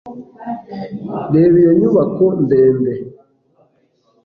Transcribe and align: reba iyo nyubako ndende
reba 1.33 1.55
iyo 1.61 1.71
nyubako 1.79 2.23
ndende 2.41 2.93